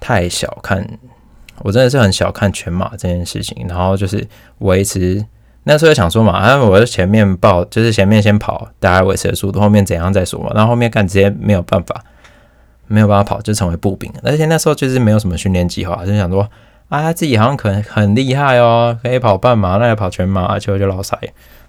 [0.00, 0.84] 太小看。
[1.62, 4.26] 我真的是很小看全马这件事情，然后就是
[4.60, 5.22] 维持
[5.64, 10.50] 那时候想说嘛，啊，我在前面报，就是前面先跑，大概维持的速度，后面怎样再说嘛。
[10.54, 12.02] 然后后面看直接没有办法，
[12.86, 14.10] 没有办法跑，就成为步兵。
[14.22, 16.48] 而且那时候就是没有什么训练计划，就想说
[16.88, 21.18] 啊，自己好像可能很厉害哦，可以跑半马，那也跑全马，结果就老塞。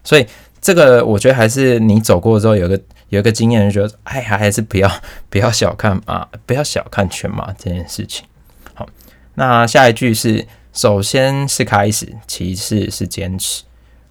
[0.06, 0.26] 所以
[0.62, 4.90] 这个我觉得还是你走过之后有个有一个经验，就觉得哎，还是不要
[5.30, 8.26] 不要小看啊，不要小看全马这件事情。
[8.74, 8.88] 好
[9.34, 13.64] 那下一句是，首先是开始，其次是坚持。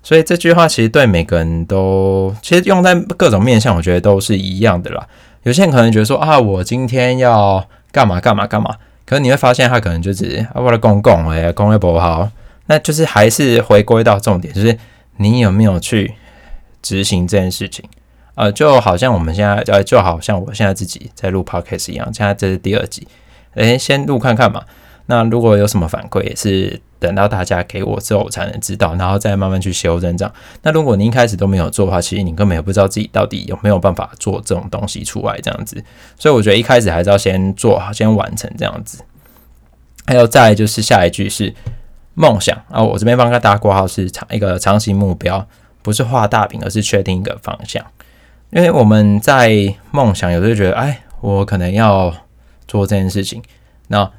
[0.03, 5.07] 所以这句话其实对每个人都，其实用在各种面向，我觉得都是一样的啦。
[5.43, 8.75] 有些人可能觉得说啊，我今天要干嘛干嘛干嘛，
[9.07, 12.31] 可是你会发现他可能就是啊，我的公公哎，公会不好，
[12.67, 14.77] 那就是还是回归到重点，就是
[15.19, 16.15] 你有没有去
[16.83, 17.85] 执行这件事情。
[18.35, 23.07] 呃，就好像我们现在呃，就好像我现在自己在录 podcast 一样，现在这是第二集，
[23.55, 24.63] 诶，先录看看嘛。
[25.07, 30.33] 那如果有什么反馈，也是等到大家给我之后才能知道，然后再慢慢去修正这样。
[30.63, 35.83] 那如果你一开始都没有做的话，其实你根本也不知道自己到底有没有办法做这种东西出来这样子。
[36.17, 39.03] 所以我觉得一开始还是要先做好，先完成这样子。
[40.07, 41.53] 还有再就是下一句是
[42.15, 45.45] 梦想啊，我这边帮大家挂号是长一个长期目标，
[45.83, 47.85] 不是画大饼，而是确定一个方向。
[48.51, 52.15] 因为我们在梦想有时候觉得，哎，我可能要
[52.67, 53.43] 做这件事情，
[53.89, 54.11] 那。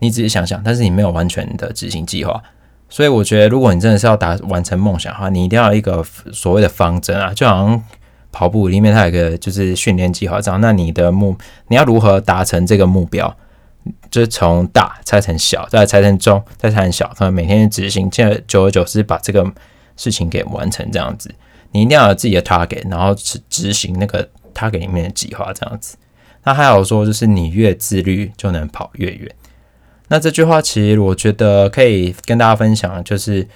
[0.00, 2.40] 你仔细想想，但是你没有完全的执行计划，
[2.88, 7.82] 所以我觉得，如果你真的是要达完成梦想的话，你一定要一个所谓的方针啊，就好像
[8.30, 10.60] 跑步里面它有一个就是训练计划这样。
[10.60, 13.36] 那你的目，你要如何达成这个目标？
[14.08, 19.44] 就是从大拆成小，再拆成中，再拆成小，可能每天执行，现在久而久之把这个
[19.98, 21.30] 事情给完成这样子。
[21.72, 25.98] 你一定要有自己的 target，然后执执行那个 target 里面的计划这样子。
[26.44, 29.30] 那还有说，就是你越自律，就能跑越远。
[30.08, 33.46] 那这句话其实我觉得可以跟大家分享，就是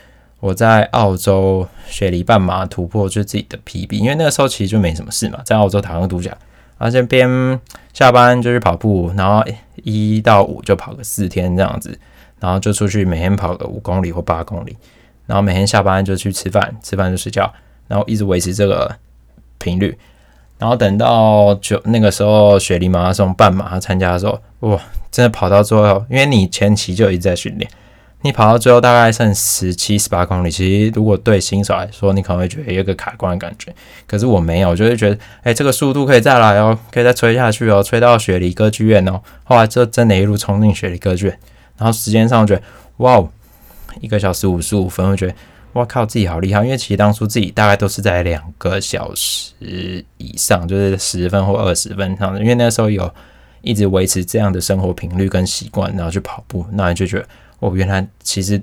[0.40, 6.30] 我在澳洲雪梨半马突破就自己的 PB，因为那个时候其实就没什么事嘛，在澳洲打个度假，
[6.76, 7.58] 然后这边
[7.94, 9.42] 下班就去跑步，然后
[9.76, 11.98] 一到五就跑个四天这样子，
[12.38, 14.76] 然后就出去每天跑个五公里或八公里，
[15.26, 17.52] 然后每天下班就去吃饭，吃饭就睡觉，
[17.88, 18.96] 然后一直维持这个
[19.58, 19.96] 频率。
[20.58, 24.80] 然后等到就那个时候雪梨马拉松半马参加的时候，哇，
[25.10, 27.68] 真的跑到最后，因为你前期就一直在训练，
[28.20, 33.74] 你跑到最后大概剩十七、十八公里，其实如果对新手来说，你可能会觉得有个卡关的感觉。
[34.06, 39.20] 可是我没有，就是觉得，哎，这个速度可以再来哦，可以再吹下去哦，吹到雪梨歌剧院哦。
[39.42, 41.38] 后来就真的一路冲进雪梨歌剧院，
[41.76, 42.62] 然后时间上觉得，
[42.98, 43.24] 哇，
[44.00, 45.34] 一个小时五十五分，我觉得，
[45.74, 46.64] 哇靠，自己好厉害。
[46.64, 53.12] 因为其实当初自己大概都是在两个小时以上，就是十分或二十分上的，因为那时候有
[53.60, 57.26] 一直维持这样的生活频率跟习惯，然后去跑步，那你就觉得。
[57.60, 58.60] 哦原来其实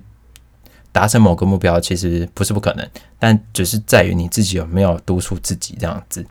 [0.91, 2.85] 达成某个目标其实不是不可能，
[3.17, 6.25] 但只是在于你自己有没有督促自己这样子。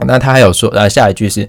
[0.00, 1.48] 那他还有说，呃，下一句是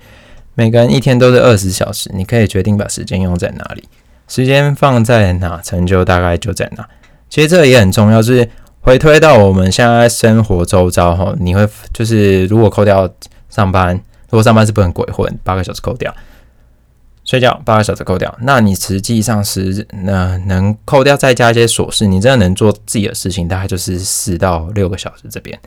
[0.56, 3.84] 每个人一天都是二十小时，你可以决定把时间用在哪里，
[4.28, 6.88] 时间放在哪，成就大概就在哪。
[7.30, 8.50] 其实这也很重要，就是
[8.82, 13.10] 回推到我们现在生活周遭哈，你会就是如果扣掉
[13.50, 13.96] 上班，
[14.30, 16.14] 如果上班是不能鬼混，八个小时扣掉。
[17.26, 25.58] 睡觉八个小时扣掉，那你实际上是那能扣掉再加一些琐事，你真的能做自己的事情，大概就是四到六个小时这边。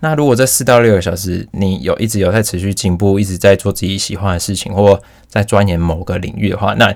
[0.00, 4.98] 那如果这四到六个小时你有一直有在持续进步，一直在做自己喜欢的事情，或
[5.28, 6.94] 在钻研某个领域的话，那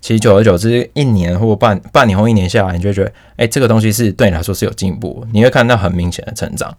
[0.00, 6.74] 其实久而久之，一年或半半年或一年下来，你就觉得，哎，这个东西是对你来说是有进步，你会看到很明显的成长。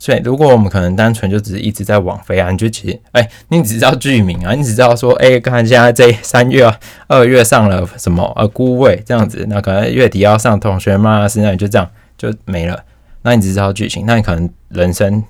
[0.00, 6.72] 所以，如果我们可能单纯就只是一直在网飞啊，你就其实，哎，你只知道剧名啊，你只知道说，哎，看现在这三月、
[7.08, 11.26] 二月上了什么呃，孤位这样子，那可能月底要上同学吗？
[11.26, 12.80] 是那你就这样就没了。
[13.22, 15.24] 那你只知道剧情，那你可能人生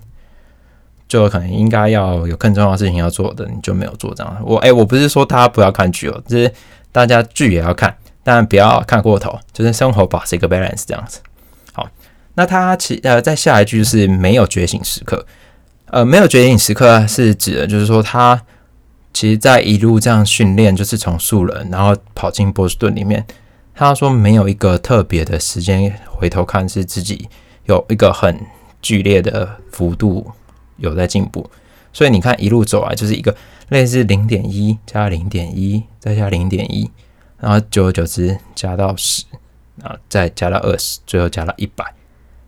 [1.08, 4.36] 就可能应该要有更重要的事情要做的，你就没有做这样。
[4.44, 6.52] 我哎，我不是说大家不要看剧哦，就是
[6.98, 11.20] 大家剧也要看，但不要看过头，就是生活保持一个 balance 这样子。
[11.72, 11.88] 好
[12.34, 15.24] 那他其呃，在下一句是没有觉醒时刻，
[15.86, 18.42] 呃，没有觉醒时刻是指的，就是说他
[19.12, 23.24] 其实，在一路这样训练，就是从素人，然后跑进波士顿里面，
[23.74, 27.28] 他说没有一个特别的时间回头看，是自己
[27.66, 28.40] 有一个很
[28.82, 30.30] 剧烈的幅度
[30.76, 31.48] 有在进步，
[31.98, 33.34] 所以你看一路走来，就是一个
[33.70, 36.88] 类似零点一加零点一再加零点一，
[37.40, 39.24] 然后久而久之加到十，
[39.82, 41.84] 啊，再加到二十，最后加到一百。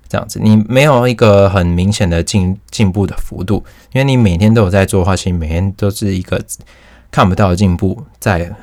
[0.08, 6.40] 这样子，你没有一个很明显的进进步的幅度，因为你每天都有在做的话，其实每天都是一个
[7.10, 8.54] 看不到的进步在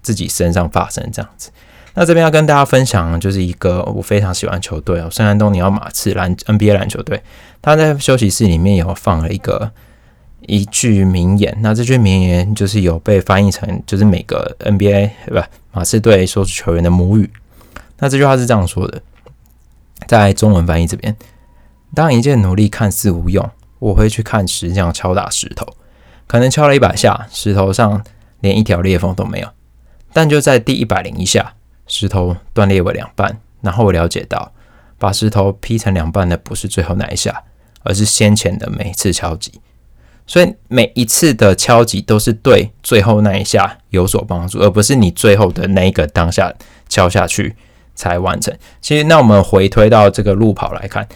[0.00, 1.06] 自己身上发生。
[1.12, 1.50] 这样子，
[1.92, 7.22] 那这边要跟大家分享，就是一个我非常喜欢球队哦，圣安东尼奥马刺篮 NBA 篮球队，
[7.60, 9.70] 他在休息室里面有放了一个
[10.46, 17.30] 一句名言，那这句名言就是有被翻译成就是每个 NBA 不马刺队所属球员的母语。
[17.98, 19.00] 那这句话是这样说的。
[20.06, 21.14] 在中文翻译这边，
[21.94, 23.48] 当一件努力看似无用，
[23.78, 25.66] 我会去看石匠敲打石头，
[26.26, 28.02] 可能敲了一百下，石头上
[28.40, 29.48] 连一条裂缝都没有。
[30.12, 31.54] 但就在第一百零一下，
[31.86, 34.52] 石头断裂为两半，然后我了解到，
[34.98, 37.44] 把石头劈成两半的不是最后那一下，
[37.82, 39.60] 而是先前的每次敲击。
[40.30, 46.54] 所以每一次的敲击都是对最后那一下有所帮助，而不是你最后的那一个当下
[46.88, 47.56] 敲下去。
[47.92, 48.56] 才完成。
[48.80, 51.06] 其实，那我们回推到这个路跑来看，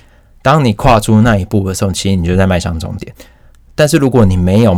[0.42, 3.14] 当你跨出那一步的时候，其实你就在迈向终点。
[3.74, 4.76] 但是，如果你没有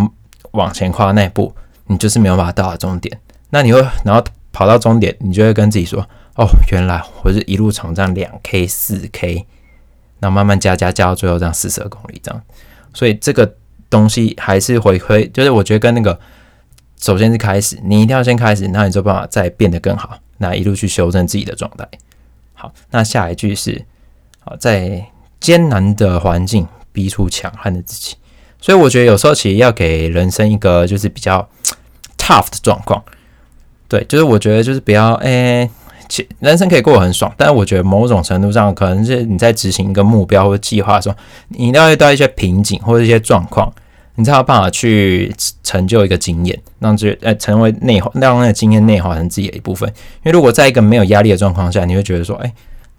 [0.53, 1.53] 往前跨那一步，
[1.89, 3.19] 你就是没有办法到达终点。
[3.51, 4.23] 那你会，然后
[4.53, 6.01] 跑到终点，你就会跟自己说
[6.37, 9.45] ：“哦，原来我是一路从这样两 K、四 K，
[10.21, 12.41] 然后慢慢加加加到最后这样四十二公里这样。”
[12.95, 13.53] 所以，这个
[13.89, 16.19] 东西还是回归，就是我觉得跟那个，
[17.01, 20.19] 首先是开始，你一定要先开始，那你就办法再变得更好。
[20.39, 21.89] 那一路去修正自己的状态。
[22.53, 23.85] 好，那下一句是：
[24.41, 25.07] 好，在
[25.41, 28.17] 艰难的环境逼出强悍的自己。
[28.61, 31.49] 所以我觉得有时候其实要给人生一个就是比较
[32.19, 33.03] tough 的状况。
[33.89, 35.71] 对，就是我觉得就是不要诶，
[36.09, 41.17] 其人生可以过得很爽，但是我觉得某种程度上可能是你在执行一个目标或计划的时候，
[41.49, 43.73] 你一定要遇到一些瓶颈或者一些状况。
[44.19, 45.31] 你才有办法去
[45.63, 49.87] 成就一个经验，让这呃成为内化，让那个经验内化成自己的一部分。
[49.91, 52.51] 因为如果在一个没有压力的状况下，你会觉得说，哎，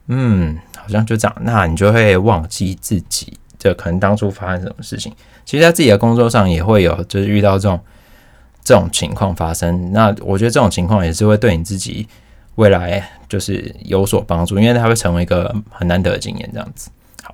[0.09, 5.11] 嗯，好像就这样，那你就会忘记自己这可能当初发生什么事情。
[5.43, 7.79] 其实，在自己的工作上也会有，就是遇到这种
[8.63, 9.91] 这种情况发生。
[9.91, 12.07] 那我觉得这种情况也是会对你自己
[12.57, 16.89] 未来就是有所帮助，因为它会成为一个很难得的经验，这样子。
[17.23, 17.33] 好，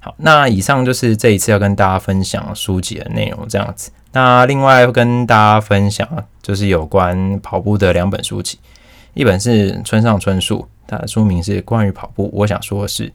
[0.00, 3.90] 好那以上就是这一次要跟大家分享书籍的内容，这样子。
[4.12, 6.06] 那另外跟大家分享
[6.42, 8.58] 就是有关跑步的两本书籍，
[9.14, 12.30] 一本是村上春树，它的书名是关于跑步。
[12.32, 13.12] 我想说的是，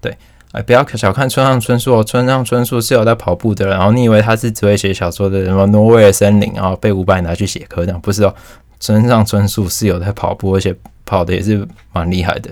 [0.00, 0.16] 对，
[0.52, 8.34] 哎，不要小看村上春树哦，村上春树是有在跑步的，然后你以为他是只会写小说的什么挪威的森林，然后被伍佰拿去写科这样，不是哦，
[8.80, 10.74] 村上春树是有在跑步，而且
[11.04, 12.50] 跑的也是蛮厉害的。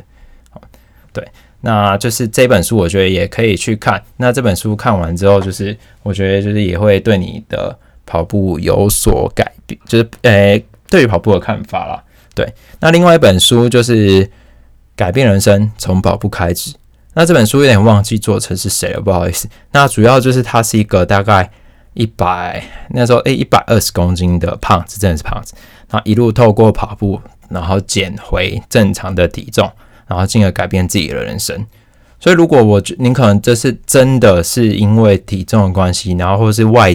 [1.12, 1.26] 对，
[1.62, 4.02] 那就是这本书，我觉得也可以去看。
[4.18, 12.02] 那这本书看完之后，就是我觉得就是也会对你的跑步有所改变，就是诶，对于跑步的看法啦。
[12.34, 14.26] 对，那另外一本书就是
[14.94, 16.72] 《改变人生：从跑步开始》。
[17.14, 19.48] 那这本书有点忘记作者是谁了，不好意思。
[19.72, 21.50] 那主要就是它是一个大概
[21.96, 25.54] 一百那时候诶一百二十公斤的胖子，真的是胖子。
[25.90, 29.68] 然后一路透过跑步，然后减回正常的体重。
[30.08, 31.66] 然后进而改变自己的人生，
[32.20, 36.94] 所以如果我您可能这是真的是因为体重的关系，然后或是外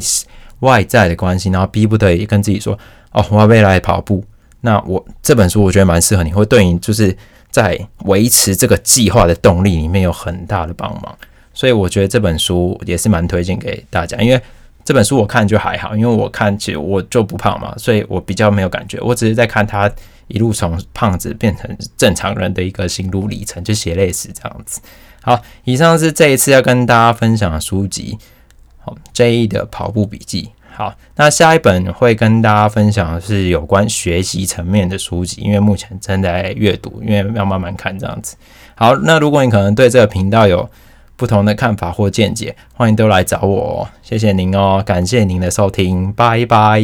[0.62, 2.80] 外在的关系，然后逼不得已跟自己说
[3.12, 4.24] 哦，我要未来跑步，
[4.62, 7.14] 那我这本书我觉得蛮适合你，会对你就是
[7.49, 11.14] 在维持这个计划的动力里面有很大的帮忙，
[11.54, 14.41] 所以我觉得这本书也是蛮推荐给大家，因为
[14.84, 19.91] 这本书我看就还好，因为我看其实我就不胖嘛，所以我比较没有感觉，我只是在看他。
[20.27, 24.79] 一路从胖子变成正常人的一个心路历程，就写类似这样子。
[25.21, 28.17] 好，以上是这一次要跟大家分享的书籍，
[28.79, 30.51] 好 J 的跑步笔记。
[30.73, 38.38] 好，那下一本会跟大家分享的是有关学习层面的书籍，因为目前正在阅读，因为要慢慢看这样子。
[38.75, 40.69] 好，那如果你可能对这个频道有
[41.22, 43.88] 不同的看法或见解，欢迎都来找我。
[44.01, 46.82] 谢谢您哦，感谢您的收听，拜拜。